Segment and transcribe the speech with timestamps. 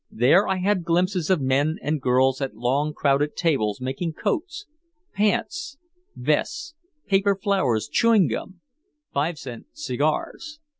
[0.09, 4.65] There I had glimpses of men and girls at long crowded tables making coats,
[5.13, 5.77] pants,
[6.15, 6.73] vests,
[7.05, 8.61] paper flowers, chewing gum,
[9.13, 10.59] five cent cigars.